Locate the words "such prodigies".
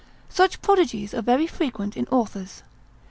0.29-1.13